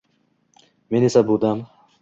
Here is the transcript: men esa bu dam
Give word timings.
men 0.89 1.05
esa 1.09 1.27
bu 1.29 1.41
dam 1.41 1.65